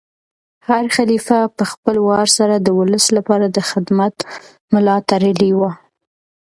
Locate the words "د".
2.59-2.67, 3.49-3.57